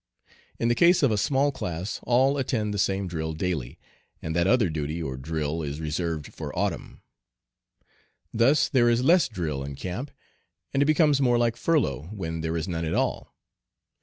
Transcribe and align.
In 0.57 0.67
the 0.67 0.73
case 0.73 1.03
of 1.03 1.11
a 1.11 1.15
small 1.15 1.51
class 1.51 1.99
all 2.07 2.39
attend 2.39 2.73
the 2.73 2.79
same 2.79 3.07
drill 3.07 3.33
daily, 3.33 3.77
and 4.19 4.35
that 4.35 4.47
other 4.47 4.67
duty 4.67 4.99
or 4.99 5.15
drill 5.15 5.61
is 5.61 5.79
reserved 5.79 6.33
for 6.33 6.51
autumn. 6.57 7.03
Thus 8.33 8.67
there 8.67 8.89
is 8.89 9.03
less 9.03 9.27
drill 9.27 9.63
in 9.63 9.75
camp, 9.75 10.09
and 10.73 10.81
it 10.81 10.87
becomes 10.87 11.21
more 11.21 11.37
like 11.37 11.55
furlough 11.55 12.09
when 12.11 12.41
there 12.41 12.57
is 12.57 12.67
none 12.67 12.83
at 12.83 12.95
all. 12.95 13.35